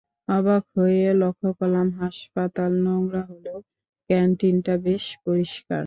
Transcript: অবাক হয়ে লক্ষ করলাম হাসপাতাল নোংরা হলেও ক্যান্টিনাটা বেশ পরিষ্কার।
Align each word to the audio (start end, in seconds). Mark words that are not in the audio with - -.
অবাক 0.27 0.63
হয়ে 0.77 1.03
লক্ষ 1.21 1.41
করলাম 1.59 1.87
হাসপাতাল 2.01 2.71
নোংরা 2.85 3.21
হলেও 3.29 3.57
ক্যান্টিনাটা 4.09 4.73
বেশ 4.85 5.05
পরিষ্কার। 5.25 5.79